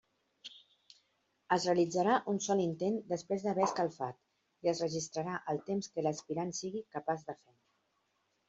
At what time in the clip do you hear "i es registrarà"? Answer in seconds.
4.69-5.39